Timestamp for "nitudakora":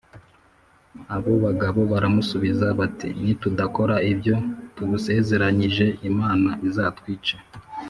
3.23-3.95